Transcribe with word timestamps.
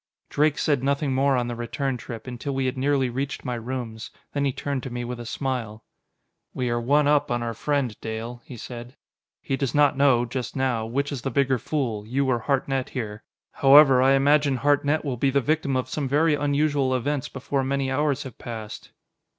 Drake 0.29 0.57
said 0.57 0.83
nothing 0.83 1.13
more 1.13 1.35
on 1.37 1.47
the 1.47 1.55
return 1.55 1.95
trip, 1.95 2.25
until 2.25 2.55
we 2.55 2.65
had 2.65 2.75
nearly 2.75 3.07
reached 3.07 3.45
my 3.45 3.53
rooms. 3.53 4.09
Then 4.33 4.45
he 4.45 4.51
turned 4.51 4.81
to 4.81 4.89
me 4.89 5.05
with 5.05 5.19
a 5.19 5.27
smile. 5.27 5.83
"We 6.55 6.71
are 6.71 6.81
one 6.81 7.07
up 7.07 7.29
on 7.29 7.43
our 7.43 7.53
friend, 7.53 7.95
Dale," 8.01 8.41
he 8.43 8.57
said. 8.57 8.95
"He 9.43 9.55
does 9.55 9.75
not 9.75 9.95
know, 9.95 10.25
just 10.25 10.55
now, 10.55 10.87
which 10.87 11.11
is 11.11 11.21
the 11.21 11.29
bigger 11.29 11.59
fool 11.59 12.03
you 12.07 12.25
or 12.27 12.39
Hartnett 12.39 12.89
here. 12.89 13.21
However, 13.51 14.01
I 14.01 14.13
imagine 14.13 14.55
Hartnett 14.55 15.05
will 15.05 15.17
be 15.17 15.29
the 15.29 15.39
victim 15.39 15.75
of 15.77 15.87
some 15.87 16.07
very 16.07 16.33
unusual 16.33 16.95
events 16.95 17.29
before 17.29 17.63
many 17.63 17.91
hours 17.91 18.23
have 18.23 18.39
passed!" 18.39 18.89